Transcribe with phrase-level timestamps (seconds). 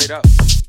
[0.00, 0.63] straight up.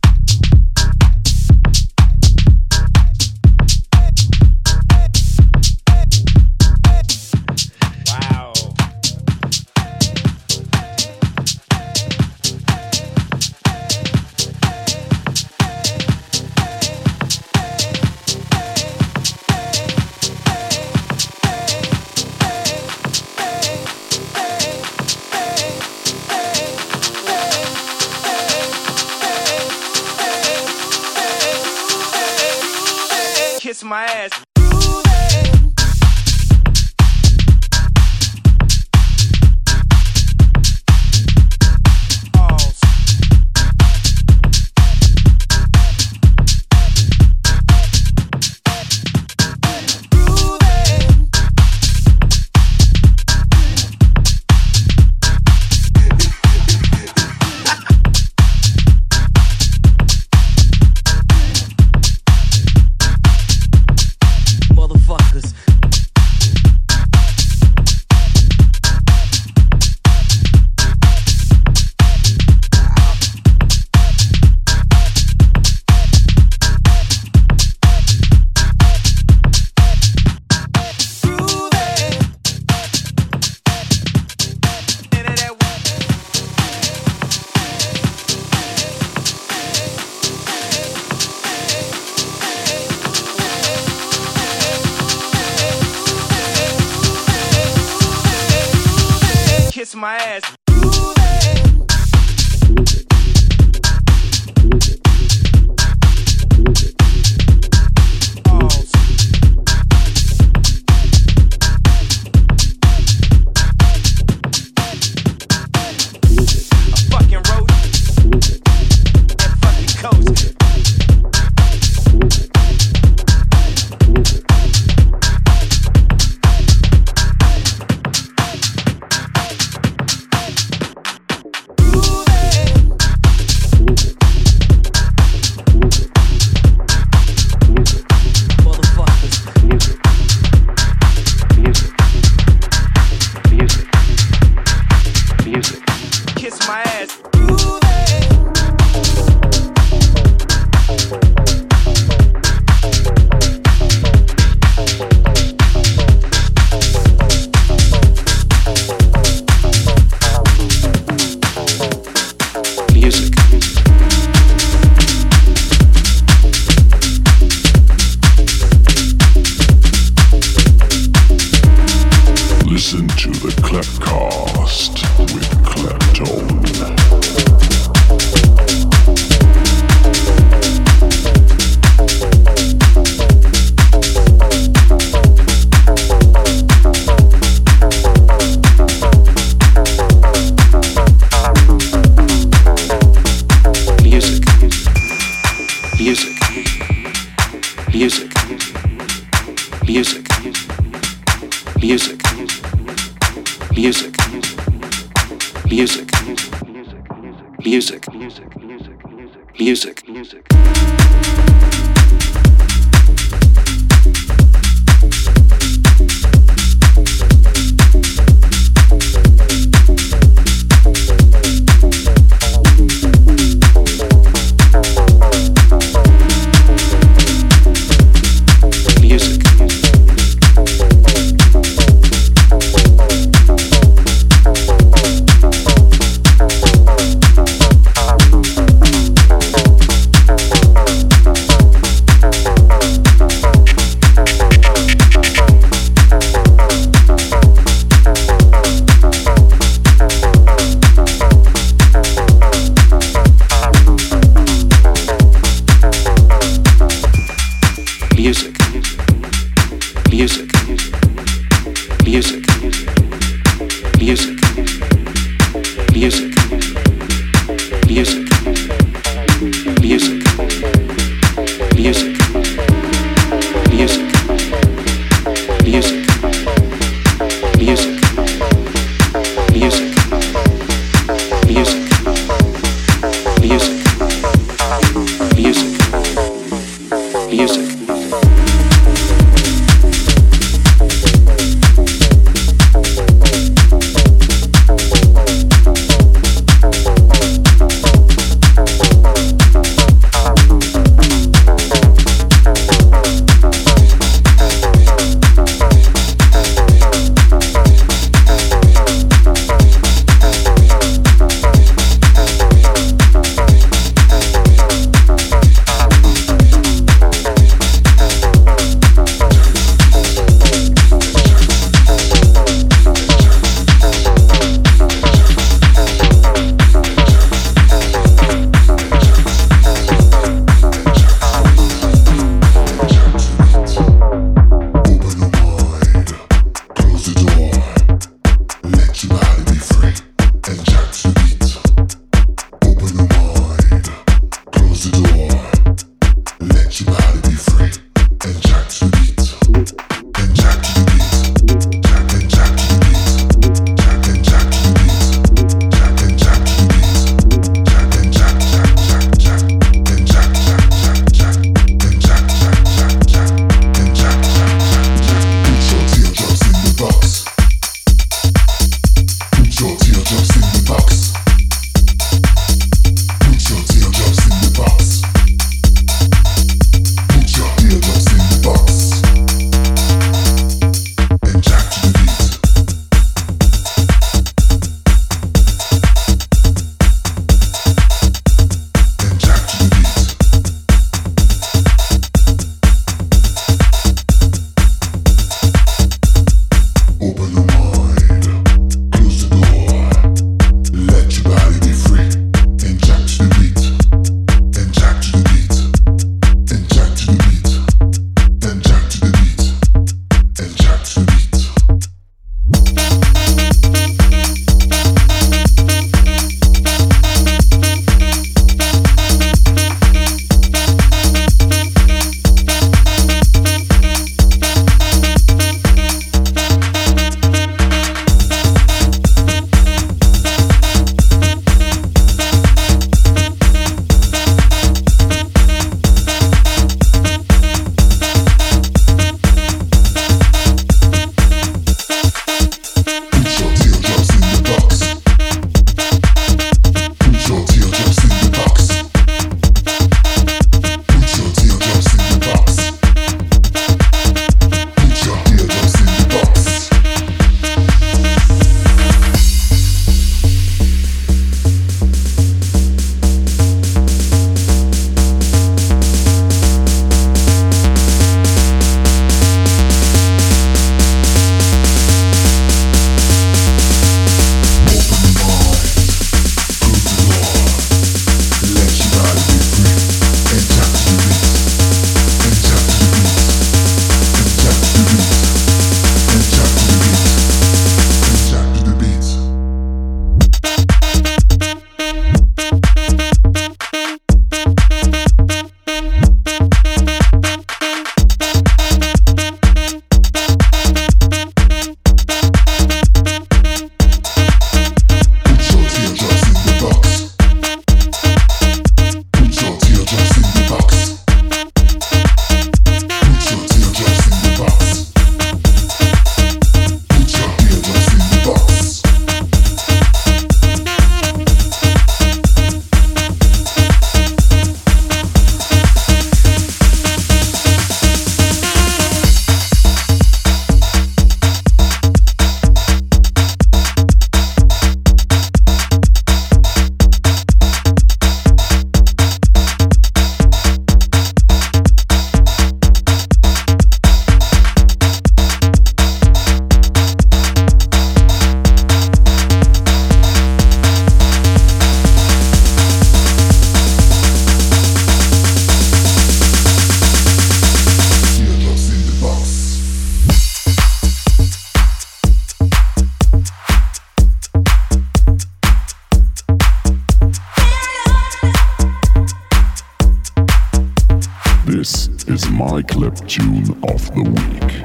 [572.07, 574.64] is my clip tune of the week.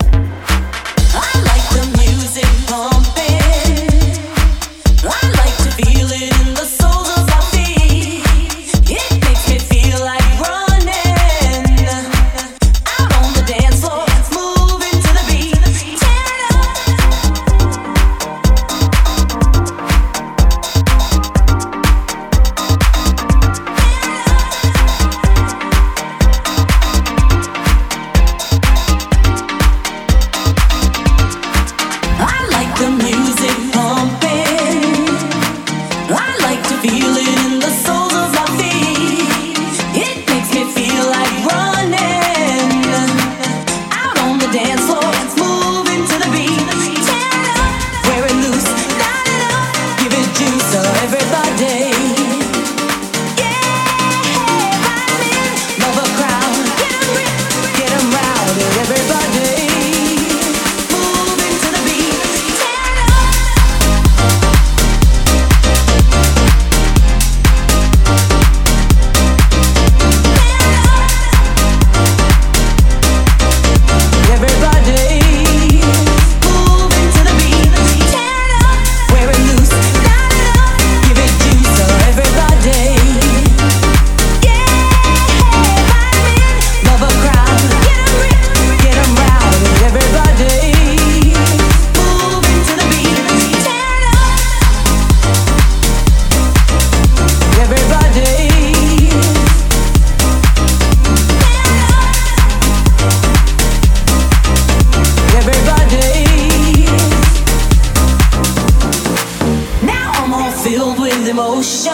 [110.70, 111.90] filled with emotion.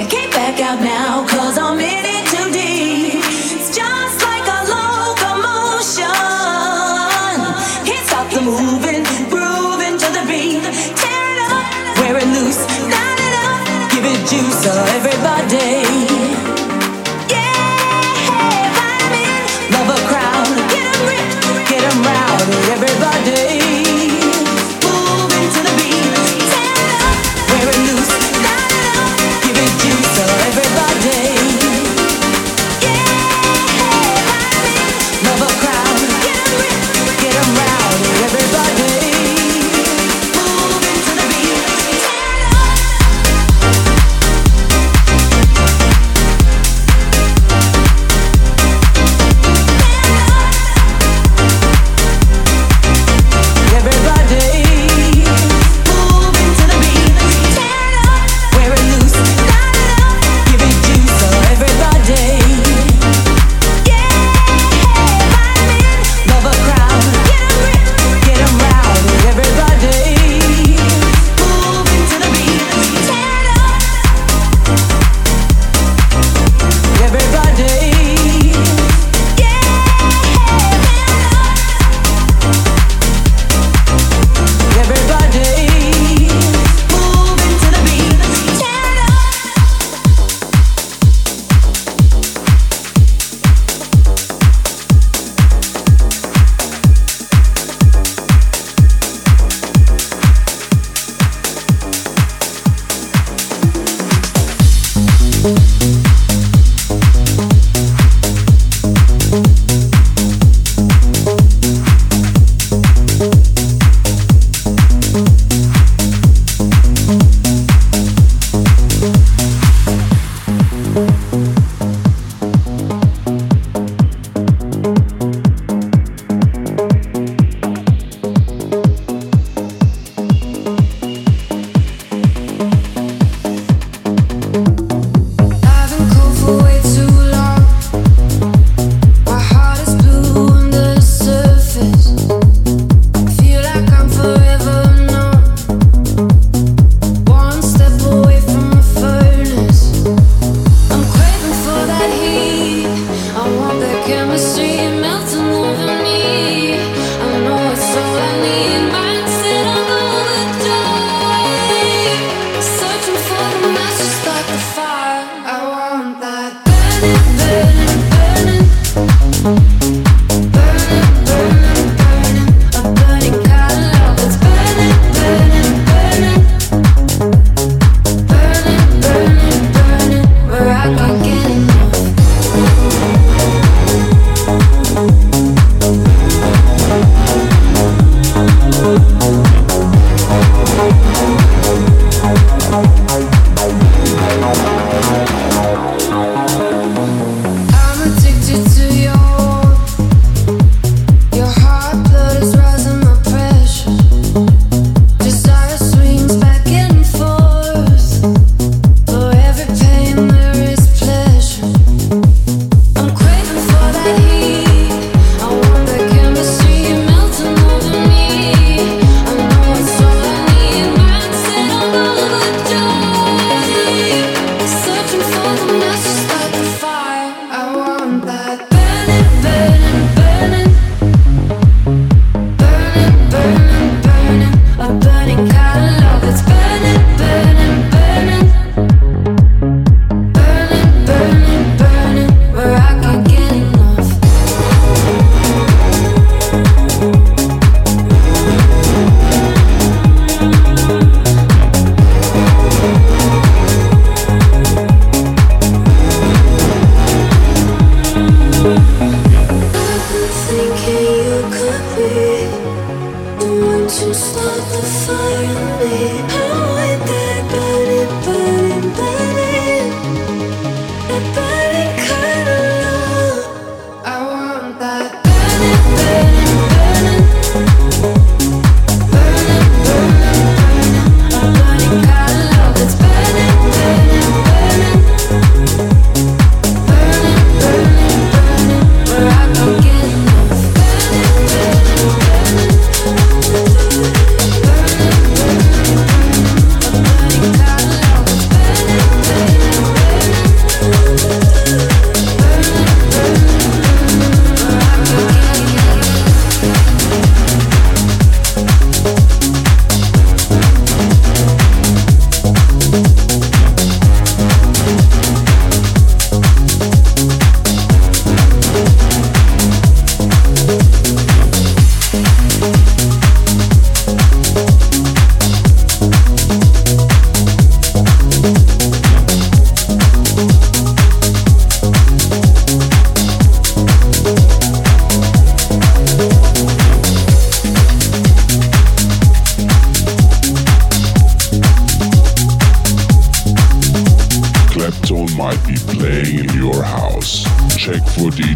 [0.00, 1.89] I can't back out now, cause I'm in.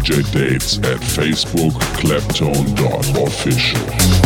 [0.05, 4.24] DJ dates at Facebook kleptone.official.